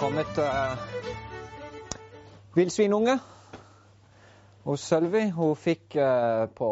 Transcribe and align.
kommet 0.00 0.38
uh, 0.38 0.78
villsvinunge 2.54 3.18
hos 4.64 4.80
Sølvi. 4.80 5.26
Hun 5.30 5.56
fikk 5.56 5.96
uh, 6.00 6.46
på 6.56 6.70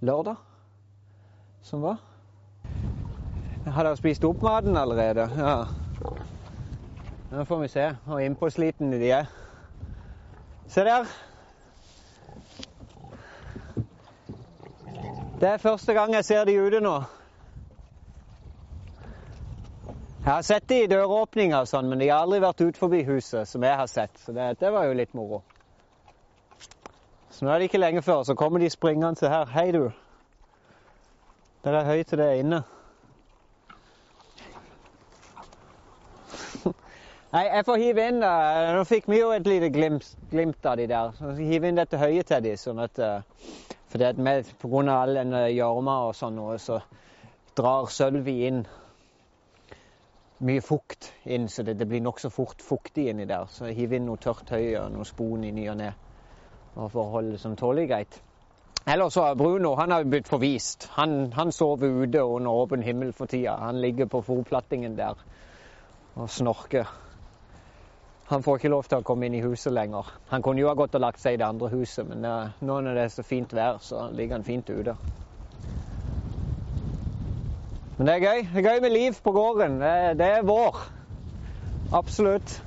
lørdag 0.00 0.36
som 1.62 1.82
var. 1.84 2.00
Har 3.68 3.84
dere 3.84 4.00
spist 4.00 4.24
opp 4.24 4.40
maten 4.42 4.80
allerede? 4.80 5.28
Ja. 5.36 5.58
Nå 7.34 7.44
får 7.44 7.60
vi 7.60 7.68
se 7.68 7.84
hvor 8.06 8.24
innpåslitne 8.24 8.96
de 8.96 9.12
er. 9.18 9.28
Se 10.72 10.88
der. 10.88 11.04
Det 15.40 15.52
er 15.52 15.60
første 15.60 15.92
gang 15.92 16.16
jeg 16.16 16.24
ser 16.24 16.48
de 16.48 16.56
ute 16.64 16.80
nå. 16.80 16.96
Jeg 20.18 20.32
har 20.34 20.42
sett 20.42 20.68
det 20.68 20.82
i 20.82 20.88
døråpninger 20.90 21.62
og 21.62 21.68
sånn, 21.70 21.86
men 21.88 22.00
de 22.02 22.08
har 22.10 22.24
aldri 22.24 22.40
vært 22.42 22.60
ut 22.60 22.76
forbi 22.76 23.04
huset, 23.06 23.46
som 23.48 23.62
jeg 23.62 23.76
har 23.78 23.86
sett. 23.88 24.18
Så 24.18 24.32
det, 24.34 24.58
det 24.60 24.70
var 24.74 24.88
jo 24.88 24.96
litt 24.98 25.14
moro. 25.14 25.38
Så 27.30 27.46
nå 27.46 27.52
er 27.52 27.62
det 27.62 27.68
ikke 27.68 27.78
lenge 27.78 28.02
før, 28.02 28.24
så 28.26 28.34
kommer 28.34 28.58
de 28.58 28.70
springende 28.70 29.30
her. 29.30 29.46
Hei, 29.54 29.70
du. 29.72 29.92
Der 31.62 31.72
er 31.78 31.86
høy 31.86 32.02
til 32.02 32.18
det 32.18 32.26
inne. 32.40 32.58
Nei, 37.34 37.44
jeg 37.46 37.64
får 37.68 37.78
hive 37.82 38.08
inn 38.10 38.18
uh, 38.24 38.74
Nå 38.74 38.82
fikk 38.88 39.06
vi 39.10 39.20
jo 39.20 39.30
et 39.36 39.46
lite 39.46 39.70
glimt, 39.70 40.06
glimt 40.32 40.66
av 40.66 40.80
de 40.82 40.88
der. 40.90 41.14
Så 41.14 41.30
jeg 41.38 41.46
hive 41.52 41.70
inn 41.70 41.78
dette 41.78 42.00
høyet 42.02 42.26
til 42.32 42.42
de, 42.42 42.56
sånn 42.58 42.82
at 42.82 42.98
uh, 42.98 43.22
For 43.88 44.02
det 44.02 44.18
med, 44.18 44.50
på 44.58 44.70
grunn 44.72 44.90
av 44.90 45.06
all 45.06 45.14
den 45.22 45.32
gjørma 45.54 45.94
og 46.08 46.14
sånn 46.18 46.36
noe, 46.40 46.58
så 46.58 46.82
drar 47.56 47.86
Sølvi 47.92 48.40
inn 48.50 48.66
mye 50.38 50.62
fukt 50.62 51.10
inn, 51.24 51.48
så 51.48 51.62
det, 51.66 51.74
det 51.78 51.88
blir 51.88 52.02
nokså 52.04 52.30
fort 52.30 52.62
fuktig 52.62 53.08
inni 53.10 53.26
der. 53.26 53.48
Så 53.50 53.72
hiv 53.74 53.92
inn 53.96 54.06
noe 54.06 54.20
tørt 54.22 54.50
høy 54.54 54.76
og 54.78 54.92
noe 54.94 55.06
spon 55.08 55.44
i 55.44 55.52
ny 55.54 55.66
og 55.72 55.80
ne 55.80 55.92
for 56.78 57.02
å 57.02 57.12
holde 57.16 57.34
det 57.34 57.42
som 57.42 57.56
tålelig 57.58 57.88
greit. 57.90 58.20
Ellers 58.88 59.12
så 59.12 59.34
Bruno 59.34 59.74
han 59.76 59.90
har 59.90 60.06
blitt 60.08 60.28
forvist. 60.30 60.86
Han, 60.94 61.32
han 61.34 61.50
sover 61.52 61.90
ute 62.04 62.22
under 62.22 62.54
åpen 62.54 62.82
himmel 62.86 63.12
for 63.12 63.26
tida. 63.26 63.56
Han 63.60 63.80
ligger 63.82 64.06
på 64.06 64.22
fòrplattingen 64.22 64.94
der 64.96 65.18
og 66.14 66.30
snorker. 66.30 66.86
Han 68.28 68.42
får 68.42 68.58
ikke 68.58 68.70
lov 68.72 68.88
til 68.88 69.00
å 69.00 69.04
komme 69.08 69.26
inn 69.26 69.36
i 69.38 69.42
huset 69.44 69.72
lenger. 69.72 70.08
Han 70.30 70.42
kunne 70.44 70.60
jo 70.60 70.68
ha 70.70 70.76
gått 70.78 70.96
og 70.96 71.04
lagt 71.04 71.20
seg 71.20 71.36
i 71.36 71.40
det 71.40 71.46
andre 71.48 71.70
huset, 71.72 72.04
men 72.08 72.24
uh, 72.28 72.50
nå 72.60 72.80
når 72.84 72.98
det 72.98 73.04
er 73.06 73.12
så 73.14 73.24
fint 73.24 73.54
vær, 73.56 73.78
så 73.80 74.08
ligger 74.12 74.36
han 74.36 74.44
fint 74.44 74.68
ute. 74.68 74.96
Men 77.98 78.06
det 78.06 78.14
er 78.14 78.18
gøy. 78.22 78.40
Det 78.54 78.66
er 78.66 78.70
gøy 78.70 78.80
med 78.80 78.90
liv 78.90 79.14
på 79.24 79.32
gården. 79.32 79.80
Det, 79.80 80.18
det 80.18 80.26
er 80.26 80.42
vår. 80.46 80.76
Absolutt. 81.92 82.62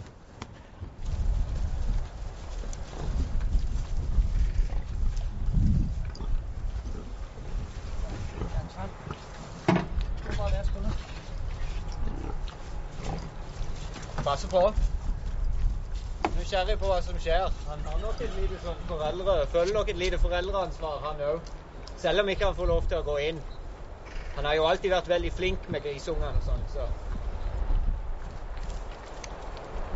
Passe 14.26 14.48
på. 14.48 14.60
Nysgjerrig 16.38 16.76
på 16.80 16.92
hva 16.92 17.00
som 17.02 17.18
skjer. 17.20 17.48
Han 17.70 17.80
har 17.88 17.98
nok 18.04 18.20
et 18.22 18.36
lite 18.36 18.60
sånn 18.62 18.84
foreldre, 18.90 19.40
føler 19.56 19.74
nok 19.80 19.90
et 19.90 19.98
lite 19.98 20.20
foreldreansvar, 20.22 21.02
han 21.08 21.24
òg. 21.30 21.50
Selv 21.98 22.24
om 22.24 22.30
ikke 22.30 22.52
han 22.52 22.56
får 22.60 22.70
lov 22.70 22.86
til 22.92 23.00
å 23.00 23.08
gå 23.08 23.18
inn. 23.30 23.42
Han 24.36 24.46
har 24.46 24.56
jo 24.56 24.66
alltid 24.66 24.92
vært 24.94 25.10
veldig 25.12 25.32
flink 25.36 25.66
med 25.70 25.84
grisungene 25.84 26.38
og 26.38 26.46
sånn, 26.46 26.68
så 26.72 26.88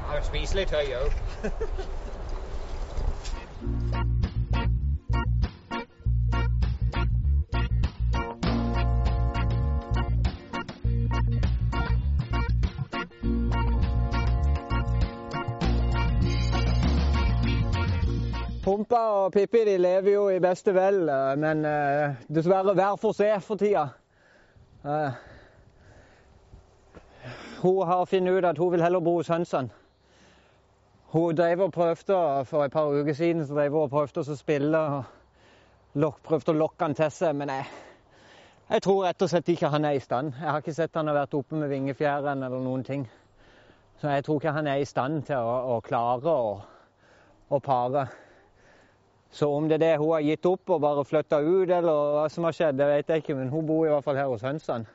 Han 0.06 0.24
spiser 0.24 0.60
litt 0.62 0.72
høy 0.72 0.92
òg. 1.00 1.12
Pumpa 18.66 19.00
og 19.14 19.34
Pippi 19.34 19.66
de 19.66 19.76
lever 19.78 20.12
jo 20.12 20.30
i 20.34 20.40
beste 20.42 20.74
vel, 20.74 21.06
men 21.38 21.66
uh, 21.66 22.16
dessverre 22.34 22.74
hver 22.78 22.98
for 23.02 23.14
seg 23.14 23.38
for 23.46 23.62
tida. 23.62 23.90
Uh, 24.86 25.12
hun 27.62 27.88
har 27.88 28.06
funnet 28.06 28.38
ut 28.38 28.46
at 28.46 28.58
hun 28.58 28.72
vil 28.72 28.84
heller 28.84 29.00
bo 29.00 29.16
hos 29.16 29.28
hønsene. 29.28 29.70
Hun 31.10 31.36
drev 31.36 31.64
og 31.66 31.72
prøvde 31.74 32.18
for 32.46 32.64
et 32.64 32.72
par 32.72 32.92
uker 32.94 33.14
siden 33.14 33.48
så 33.48 33.56
drev 33.56 33.76
og 33.76 33.90
prøvde 33.90 34.22
å 34.22 34.36
spille 34.38 34.82
og 34.82 36.20
prøvde 36.24 36.54
å 36.54 36.60
lokke 36.60 36.86
han 36.86 36.94
til 36.94 37.10
seg, 37.12 37.34
men 37.40 37.50
jeg, 37.50 37.66
jeg 38.70 38.84
tror 38.86 39.02
rett 39.08 39.26
og 39.26 39.32
slett 39.32 39.50
ikke 39.56 39.72
han 39.74 39.86
er 39.90 39.98
i 39.98 40.04
stand. 40.04 40.36
Jeg 40.38 40.52
har 40.52 40.62
ikke 40.62 40.78
sett 40.78 41.00
han 41.02 41.10
har 41.10 41.18
vært 41.18 41.34
oppe 41.40 41.58
med 41.58 41.72
vingefjæren 41.74 42.44
eller 42.44 42.62
noen 42.62 42.84
ting. 42.86 43.08
Så 44.02 44.14
jeg 44.14 44.28
tror 44.28 44.38
ikke 44.38 44.54
han 44.54 44.68
er 44.68 44.84
i 44.84 44.86
stand 44.86 45.24
til 45.32 45.42
å, 45.42 45.78
å 45.78 45.82
klare 45.82 46.30
å, 46.30 46.54
å 47.50 47.60
pare. 47.64 48.06
Så 49.32 49.50
om 49.52 49.68
det 49.68 49.76
er 49.76 49.84
det 49.84 49.98
hun 50.00 50.14
har 50.14 50.24
gitt 50.24 50.46
opp 50.46 50.70
og 50.70 50.82
bare 50.82 51.06
flytta 51.06 51.40
ut, 51.44 51.70
eller 51.70 52.12
hva 52.16 52.28
som 52.32 52.48
har 52.48 52.56
skjedd, 52.56 52.78
det 52.80 52.88
vet 52.88 53.10
jeg 53.10 53.24
ikke. 53.24 53.36
Men 53.36 53.50
hun 53.52 53.66
bor 53.68 53.86
i 53.86 53.90
hvert 53.92 54.06
fall 54.06 54.20
her 54.20 54.30
hos 54.32 54.46
hønsene. 54.46 54.86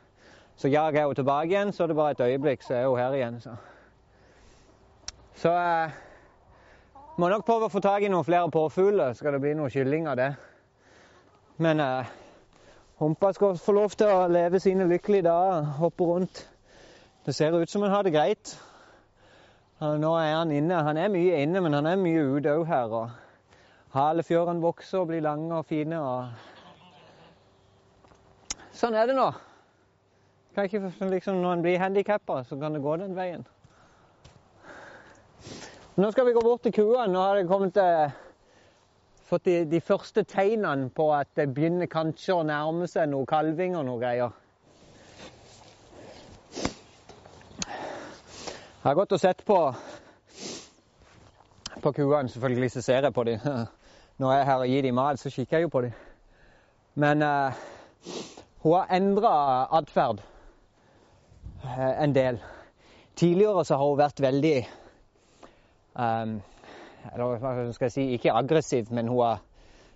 Så 0.57 0.69
jager 0.69 0.99
jeg 0.99 1.07
henne 1.07 1.17
tilbake 1.17 1.49
igjen, 1.49 1.73
så 1.73 1.83
er 1.83 1.89
det 1.89 1.97
bare 1.97 2.11
et 2.17 2.21
øyeblikk, 2.21 2.63
så 2.63 2.75
er 2.75 2.87
hun 2.89 2.99
her 2.99 3.17
igjen. 3.17 3.41
Så, 3.41 3.55
så 5.41 5.53
eh, 5.57 5.99
må 7.17 7.29
nok 7.33 7.47
prøve 7.49 7.69
å 7.69 7.73
få 7.73 7.81
tak 7.85 8.05
i 8.05 8.11
noen 8.13 8.27
flere 8.27 8.51
påfugler, 8.53 9.15
skal 9.17 9.37
det 9.37 9.41
bli 9.41 9.55
noe 9.57 9.73
kylling 9.73 10.09
av 10.09 10.19
det. 10.21 10.31
Men 11.61 11.81
eh, 11.81 12.11
Humpa 13.01 13.33
skal 13.33 13.57
få 13.57 13.73
lov 13.73 13.95
til 13.97 14.11
å 14.13 14.27
leve 14.29 14.59
sine 14.61 14.85
lykkelige 14.85 15.25
dager, 15.25 15.71
hoppe 15.79 16.05
rundt. 16.05 16.43
Det 17.25 17.33
ser 17.33 17.57
ut 17.57 17.71
som 17.71 17.87
han 17.87 17.95
har 17.95 18.05
det 18.05 18.13
greit. 18.13 18.53
Nå 19.81 20.11
er 20.21 20.35
han 20.35 20.53
inne. 20.53 20.83
Han 20.85 21.01
er 21.01 21.09
mye 21.09 21.39
inne, 21.41 21.63
men 21.65 21.73
han 21.79 21.89
er 21.89 21.97
mye 21.97 22.27
ute 22.37 22.53
òg 22.53 22.67
her. 22.69 22.93
og 22.93 23.30
Halefjørene 23.91 24.63
vokser 24.63 25.03
og 25.03 25.09
blir 25.11 25.23
lange 25.25 25.51
og 25.57 25.67
fine. 25.67 25.99
Og... 25.99 26.29
Sånn 28.77 28.95
er 28.95 29.07
det 29.11 29.17
nå. 29.19 29.31
Ikke, 30.61 30.83
liksom, 31.11 31.41
når 31.41 31.53
en 31.57 31.63
blir 31.65 31.81
handikappa, 31.81 32.43
så 32.47 32.59
kan 32.61 32.75
det 32.75 32.83
gå 32.85 32.97
den 33.01 33.17
veien. 33.17 33.47
Nå 35.99 36.11
skal 36.13 36.27
vi 36.27 36.35
gå 36.37 36.43
bort 36.43 36.63
til 36.63 36.75
kua. 36.75 37.07
Nå 37.11 37.19
har 37.19 37.39
det 37.39 37.49
kommet, 37.51 37.75
til 37.75 38.11
fått 39.31 39.45
de, 39.47 39.65
de, 39.71 39.81
første 39.81 40.23
tegnene 40.27 40.91
på 40.95 41.11
at 41.15 41.29
det 41.39 41.49
begynner 41.55 41.91
kanskje 41.91 42.35
å 42.35 42.47
nærme 42.47 42.87
seg 42.91 43.11
noe 43.11 43.27
kalving 43.31 43.77
og 43.79 43.87
noe 43.87 44.03
greier. 44.03 44.31
Jeg 48.81 48.89
har 48.89 48.97
gått 48.97 49.13
og 49.13 49.21
sett 49.21 49.45
på 49.45 49.59
på 51.81 51.93
kuene. 51.93 52.29
Selvfølgelig 52.29 52.71
så 52.71 52.83
ser 52.83 53.03
jeg 53.03 53.15
på 53.15 53.25
dem. 53.25 53.39
Når 54.21 54.33
jeg 54.33 54.41
er 54.41 54.45
her 54.45 54.61
og 54.61 54.69
gir 54.69 54.83
dem 54.83 54.95
mat, 54.95 55.19
så 55.19 55.31
kikker 55.33 55.57
jeg 55.57 55.63
jo 55.63 55.69
på 55.73 55.81
dem. 55.81 55.93
Men 56.95 57.23
uh, 57.23 57.53
hun 58.61 58.75
har 58.75 58.91
endra 58.93 59.31
atferd 59.79 60.19
uh, 61.65 62.03
en 62.05 62.15
del. 62.15 62.41
Tidligere 63.17 63.65
så 63.65 63.79
har 63.81 63.89
hun 63.89 63.97
vært 63.99 64.21
veldig 64.21 64.59
um, 65.97 66.35
Eller 67.13 67.41
hva 67.41 67.53
skal 67.73 67.87
jeg 67.87 67.93
si 67.93 68.05
Ikke 68.19 68.35
aggressiv, 68.37 68.93
men 68.93 69.09
hun 69.09 69.23
har, 69.25 69.41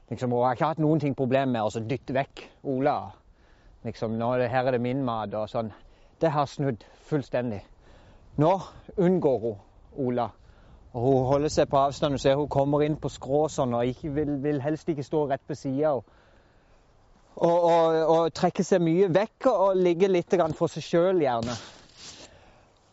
liksom, 0.08 0.32
hun 0.32 0.46
har 0.46 0.56
ikke 0.56 0.72
hatt 0.72 0.80
noen 0.80 1.04
ting 1.04 1.16
problem 1.16 1.52
med 1.52 1.60
å 1.60 1.84
dytte 1.84 2.16
vekk 2.16 2.46
Ola. 2.72 2.96
Liksom, 3.84 4.16
nå, 4.16 4.30
her 4.40 4.64
er 4.64 4.78
det 4.78 4.80
min 4.80 5.04
mat 5.04 5.36
og 5.36 5.52
sånn. 5.52 5.68
Det 6.20 6.32
har 6.32 6.48
snudd 6.48 6.88
fullstendig. 7.10 7.60
Nå 8.40 8.56
unngår 8.96 9.38
hun 9.44 9.60
Ola. 10.08 10.30
Hun 10.94 11.24
holder 11.26 11.50
seg 11.50 11.68
på 11.70 11.78
avstand. 11.80 12.14
Du 12.14 12.22
ser 12.22 12.36
hun 12.38 12.48
kommer 12.48 12.84
inn 12.86 12.96
på 13.00 13.10
skrå 13.10 13.48
sånn 13.50 13.74
og 13.74 13.88
ikke 13.90 14.12
vil, 14.14 14.36
vil, 14.42 14.60
helst 14.62 14.88
ikke 14.88 15.02
stå 15.02 15.24
rett 15.32 15.42
på 15.46 15.56
sida. 15.58 15.96
Og, 15.96 16.04
og, 17.34 17.64
og, 17.66 17.96
og, 18.14 18.28
trekker 18.34 18.66
seg 18.66 18.82
mye 18.84 19.08
vekk 19.10 19.48
og 19.50 19.80
ligger 19.80 20.12
litt 20.14 20.36
for 20.54 20.70
seg 20.70 20.86
sjøl, 20.86 21.22
gjerne. 21.24 21.56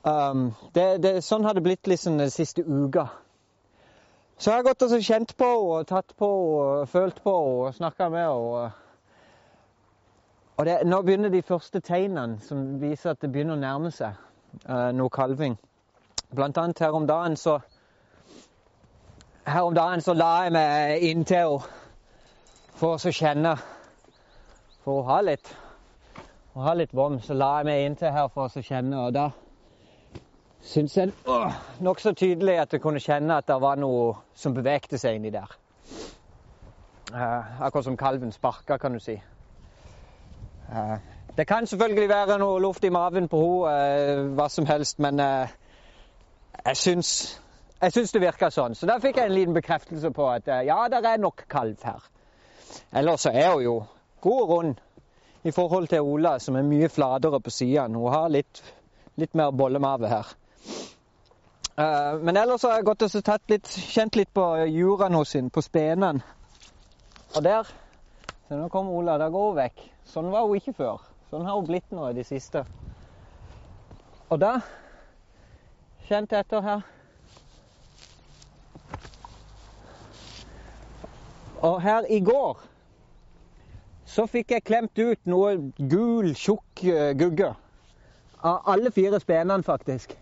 Um, 0.01 0.47
det, 0.73 0.97
det, 1.03 1.11
sånn 1.21 1.45
har 1.45 1.53
det 1.53 1.61
blitt 1.61 1.85
liksom 1.87 2.17
den 2.17 2.31
siste 2.33 2.65
uka. 2.65 3.05
Så 4.41 4.49
jeg 4.49 4.57
har 4.57 4.65
gått 4.65 4.81
og 4.81 4.95
kjent 4.97 5.35
på 5.37 5.45
henne 5.45 5.85
tatt 5.85 6.15
på 6.17 6.25
henne 6.25 6.79
og 6.81 6.89
følt 6.89 7.19
på 7.21 7.33
henne 7.35 7.67
og 7.67 7.75
snakka 7.77 8.09
med 8.09 8.25
henne. 8.25 8.71
Og 10.57 10.65
det, 10.65 10.79
nå 10.89 11.01
begynner 11.05 11.29
de 11.29 11.43
første 11.45 11.79
tegnene 11.85 12.41
som 12.41 12.79
viser 12.81 13.13
at 13.13 13.21
det 13.21 13.29
begynner 13.29 13.59
å 13.59 13.61
nærme 13.61 13.93
seg 13.93 14.17
uh, 14.65 14.89
noe 14.97 15.13
kalving. 15.13 15.53
Blant 16.33 16.57
annet 16.57 16.81
her 16.81 16.97
om 16.97 17.05
dagen 17.05 17.37
så 17.37 17.59
her 19.47 19.61
om 19.61 19.75
dagen 19.75 20.01
så 20.01 20.13
la 20.13 20.31
jeg 20.43 20.53
meg 20.55 21.03
inntil 21.09 21.37
henne 21.57 21.79
for 22.81 22.97
å 22.97 23.11
kjenne 23.13 23.57
For 24.81 25.01
å 25.01 25.05
ha 25.05 25.19
litt 25.21 25.51
å 26.53 26.65
ha 26.65 26.73
litt 26.75 26.91
vom, 26.93 27.19
så 27.23 27.35
la 27.37 27.51
jeg 27.59 27.67
meg 27.69 27.85
inntil 27.85 28.11
her 28.11 28.27
for 28.33 28.51
å 28.51 28.63
kjenne. 28.65 29.05
Og 29.05 29.13
da 29.15 29.29
syntes 30.67 30.97
jeg 30.97 31.13
nokså 31.79 32.11
tydelig 32.17 32.57
at 32.59 32.73
jeg 32.75 32.83
kunne 32.83 32.99
kjenne 32.99 33.37
at 33.39 33.47
det 33.47 33.59
var 33.61 33.79
noe 33.79 34.17
som 34.35 34.55
bevegde 34.57 34.99
seg 34.99 35.15
inni 35.15 35.31
der. 35.31 35.53
Uh, 37.11 37.63
akkurat 37.63 37.85
som 37.87 37.97
kalven 37.99 38.31
sparka, 38.35 38.77
kan 38.77 38.93
du 38.93 38.99
si. 38.99 39.15
Uh, 40.71 40.97
det 41.37 41.47
kan 41.47 41.67
selvfølgelig 41.67 42.09
være 42.09 42.37
noe 42.39 42.59
luft 42.63 42.83
i 42.83 42.91
maven 42.91 43.31
på 43.31 43.39
henne, 43.45 44.27
uh, 44.27 44.35
hva 44.35 44.49
som 44.51 44.67
helst, 44.67 44.99
men 44.99 45.23
jeg 45.23 46.77
syns, 46.77 47.13
jeg 47.81 47.93
syns 47.95 48.13
det 48.13 48.21
virka 48.21 48.51
sånn. 48.53 48.75
Så 48.77 48.87
da 48.89 48.99
fikk 49.01 49.17
jeg 49.17 49.29
en 49.29 49.35
liten 49.35 49.57
bekreftelse 49.57 50.11
på 50.13 50.27
at 50.29 50.49
ja, 50.67 50.83
det 50.91 51.01
er 51.01 51.21
nok 51.21 51.45
kalv 51.49 51.81
her. 51.83 52.03
Ellers 52.93 53.25
så 53.25 53.31
er 53.33 53.53
hun 53.53 53.63
jo 53.63 53.75
god 54.21 54.41
og 54.41 54.49
rund 54.49 54.75
i 55.43 55.51
forhold 55.51 55.87
til 55.87 56.05
Ola, 56.05 56.37
som 56.39 56.55
er 56.55 56.67
mye 56.67 56.89
flatere 56.89 57.39
på 57.41 57.49
sidene. 57.49 57.97
Hun 57.97 58.13
har 58.13 58.29
litt, 58.29 58.61
litt 59.17 59.33
mer 59.35 59.51
bollemave 59.51 60.11
her. 60.11 60.29
Uh, 61.71 62.19
men 62.21 62.37
ellers 62.37 62.61
har 62.67 62.77
jeg 62.77 62.85
gått 62.85 63.07
og 63.07 63.49
litt, 63.49 63.69
kjent 63.93 64.19
litt 64.19 64.29
på 64.33 64.43
juraen 64.69 65.15
hos 65.17 65.33
henne, 65.33 65.49
på 65.49 65.63
spenene. 65.65 66.21
Og 67.35 67.43
der 67.43 67.67
Så 68.51 68.57
nå 68.59 68.67
kommer 68.67 68.91
Ola. 68.91 69.17
Da 69.17 69.29
går 69.31 69.45
hun 69.47 69.55
vekk. 69.55 69.83
Sånn 70.11 70.31
var 70.31 70.43
hun 70.43 70.57
ikke 70.59 70.73
før. 70.75 71.05
Sånn 71.31 71.45
har 71.47 71.55
hun 71.55 71.67
blitt 71.69 71.93
nå 71.95 72.09
i 72.09 72.17
det 72.17 72.25
siste. 72.27 72.65
Og 74.27 74.39
da 74.41 74.57
Kjent 76.09 76.33
etter 76.35 76.59
her. 76.65 76.81
Og 81.61 81.81
her 81.81 82.07
i 82.09 82.19
går 82.25 82.61
så 84.11 84.25
fikk 84.27 84.51
jeg 84.55 84.65
klemt 84.65 84.97
ut 84.97 85.29
noe 85.29 85.53
gul, 85.77 86.33
tjukk 86.35 86.81
uh, 86.89 87.11
gugge. 87.17 87.51
Av 88.41 88.65
alle 88.73 88.89
fire 88.91 89.19
spenene, 89.21 89.63
faktisk. 89.63 90.15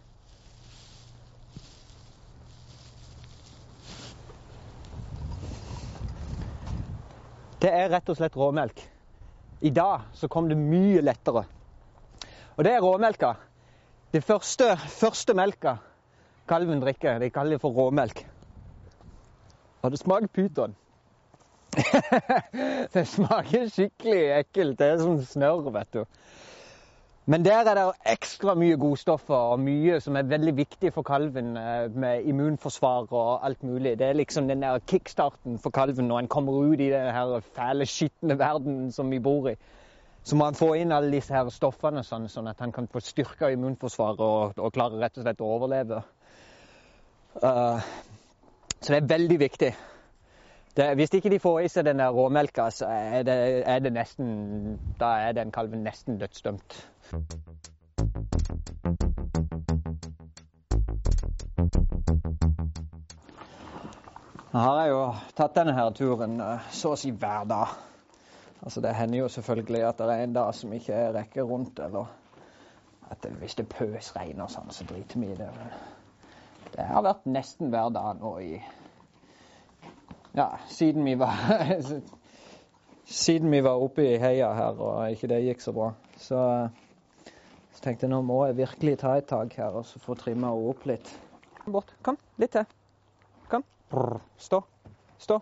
Det 7.59 7.71
er 7.71 7.89
rett 7.91 8.11
og 8.11 8.19
slett 8.19 8.35
råmelk. 8.39 8.83
I 9.63 9.71
dag 9.75 10.11
så 10.15 10.27
kom 10.31 10.47
det 10.51 10.59
mye 10.59 11.01
lettere. 11.03 11.45
Og 12.55 12.67
det 12.67 12.75
er 12.75 12.83
råmelka. 12.83 13.33
Det 14.11 14.21
første, 14.23 14.73
første 14.75 15.35
melka 15.35 15.77
kalven 16.49 16.83
drikker, 16.83 17.19
de 17.19 17.31
kaller 17.31 17.55
det 17.55 17.63
for 17.63 17.75
råmelk. 17.75 18.23
Og 19.83 19.91
det 19.91 19.99
smaker 20.01 20.31
pyton. 20.35 20.75
det 22.93 23.05
smaker 23.07 23.67
skikkelig 23.69 24.21
ekkelt. 24.39 24.79
Det 24.79 24.87
er 24.87 25.01
som 25.03 25.19
snørr, 25.23 25.69
vet 25.75 25.93
du. 25.93 26.03
Men 27.29 27.43
der 27.45 27.67
er 27.67 27.77
det 27.77 27.83
ekstra 28.09 28.55
mye 28.57 28.77
godstoffer 28.81 29.51
og 29.53 29.59
mye 29.61 29.99
som 30.01 30.15
er 30.17 30.29
veldig 30.31 30.55
viktig 30.57 30.89
for 30.95 31.05
kalven 31.05 31.51
eh, 31.61 31.91
med 31.93 32.25
immunforsvar 32.25 33.11
og 33.13 33.45
alt 33.45 33.61
mulig. 33.63 33.99
Det 33.99 34.07
er 34.07 34.17
liksom 34.17 34.47
den 34.49 34.63
der 34.65 34.79
kickstarten 34.89 35.59
for 35.61 35.69
kalven 35.69 36.09
når 36.09 36.23
han 36.23 36.27
kommer 36.27 36.57
ut 36.57 36.81
i 36.81 36.89
den 36.89 37.13
her 37.13 37.35
fæle, 37.53 37.85
skitne 37.85 38.39
verdenen 38.39 38.89
som 38.91 39.11
vi 39.11 39.19
bor 39.19 39.51
i. 39.51 39.55
Så 40.23 40.35
må 40.35 40.49
han 40.49 40.57
få 40.57 40.73
inn 40.73 40.91
alle 40.91 41.13
disse 41.13 41.33
her 41.33 41.53
stoffene 41.53 42.01
sånn, 42.03 42.25
sånn 42.33 42.49
at 42.49 42.65
han 42.65 42.73
kan 42.73 42.89
få 42.89 42.99
styrka 43.03 43.51
immunforsvaret 43.53 44.25
og, 44.25 44.57
og 44.57 44.73
klare 44.73 44.97
rett 44.97 45.21
og 45.21 45.27
slett 45.27 45.45
å 45.45 45.53
overleve. 45.53 46.01
Uh, 47.43 47.77
så 48.81 48.89
det 48.89 49.03
er 49.03 49.13
veldig 49.13 49.39
viktig. 49.39 49.71
Det, 50.79 50.95
hvis 50.95 51.13
ikke 51.13 51.29
de 51.29 51.39
får 51.43 51.57
i 51.59 51.67
seg 51.67 51.83
den 51.89 51.99
råmelka, 51.99 52.69
så 52.71 52.87
er 52.87 53.23
det, 53.27 53.33
er 53.67 53.81
det 53.83 53.89
nesten 53.91 54.77
Da 54.99 55.09
er 55.25 55.33
den 55.35 55.51
kalven 55.51 55.83
nesten 55.83 56.15
dødsdømt. 56.21 56.77
Nå 64.53 64.63
har 64.63 64.79
jeg 64.79 64.93
jo 64.93 65.03
tatt 65.35 65.59
denne 65.59 65.75
her 65.75 65.91
turen 65.99 66.39
eh, 66.39 66.71
så 66.71 66.95
å 66.95 67.01
si 67.03 67.11
hver 67.11 67.43
dag. 67.51 67.75
Altså 68.63 68.79
Det 68.79 68.95
hender 68.95 69.25
jo 69.25 69.29
selvfølgelig 69.35 69.83
at 69.91 69.99
det 69.99 70.15
er 70.15 70.23
en 70.23 70.39
dag 70.39 70.55
som 70.55 70.79
ikke 70.79 71.05
rekker 71.19 71.43
rundt, 71.43 71.83
eller 71.83 72.07
at 73.11 73.19
det, 73.23 73.35
hvis 73.43 73.59
det 73.59 73.67
pøsregner 73.75 74.47
sånn, 74.47 74.71
så 74.71 74.87
driter 74.87 75.19
vi 75.19 75.33
i 75.33 75.37
det. 75.43 75.51
Det 76.71 76.87
har 76.87 77.03
vært 77.03 77.27
nesten 77.27 77.67
hver 77.67 77.91
dag 77.91 78.23
nå 78.23 78.37
i 78.47 78.61
Ja, 80.39 80.59
siden 80.67 81.03
vi 81.05 81.15
var 81.19 81.35
Siden 83.05 83.51
vi 83.51 83.61
var 83.61 83.81
oppe 83.83 84.05
i 84.07 84.17
heia 84.21 84.53
her 84.55 84.77
og 84.79 85.11
ikke 85.11 85.27
det 85.27 85.39
gikk 85.43 85.63
så 85.65 85.73
bra. 85.75 85.87
Så 86.15 86.43
så 87.73 87.83
tenkte 87.83 88.05
jeg 88.05 88.11
nå 88.13 88.19
må 88.23 88.37
jeg 88.45 88.55
virkelig 88.57 88.93
ta 89.01 89.17
et 89.19 89.27
tak 89.27 89.53
her 89.59 89.75
og 89.79 89.83
så 89.87 89.99
få 90.03 90.15
trimma 90.19 90.53
henne 90.53 90.69
opp 90.71 90.85
litt. 90.87 91.11
Bort. 91.65 91.91
Kom, 92.03 92.17
litt 92.39 92.51
til. 92.55 92.65
Kom. 93.51 93.63
Stå. 94.37 94.61
Stå. 95.19 95.41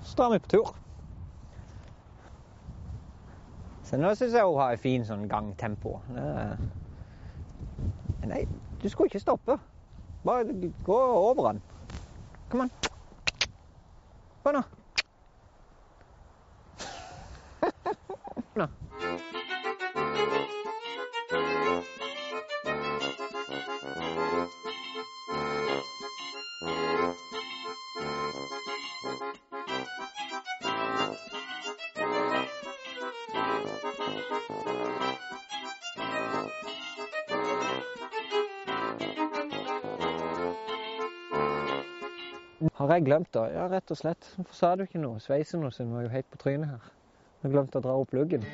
Så 0.00 0.16
drar 0.16 0.32
vi 0.32 0.40
på 0.46 0.52
tur. 0.56 0.74
Så 3.84 4.00
nå 4.00 4.16
syns 4.16 4.40
jeg 4.40 4.48
hun 4.48 4.60
har 4.64 4.72
et 4.72 4.84
fint 4.88 5.08
sånn 5.08 5.28
gangtempo. 5.28 5.98
Nei, 8.26 8.44
du 8.82 8.88
skulle 8.88 9.06
ikke 9.06 9.20
stoppe. 9.20 9.58
Bare 10.26 10.72
gå 10.82 10.98
over 10.98 11.52
den. 11.52 11.62
Kom 12.50 12.60
an. 12.60 12.70
Nå. 14.46 14.62
nå. 18.60 18.66
Har 42.74 42.92
jeg 42.92 43.04
glemt 43.06 43.32
det? 43.34 43.44
Ja, 43.54 43.66
rett 43.70 43.90
og 43.90 43.98
slett. 44.00 44.30
Hvorfor 44.36 44.54
sa 44.58 44.74
du 44.76 44.84
ikke 44.86 45.02
noe? 45.02 45.20
Sveisen 45.22 45.62
var 45.62 46.06
jo 46.06 46.12
helt 46.12 46.30
på 46.32 46.40
trynet 46.42 46.72
her. 46.74 46.92
Jeg 47.44 47.54
glemte 47.54 47.78
å 47.78 47.84
dra 47.84 47.98
opp 48.02 48.16
luggen. 48.16 48.46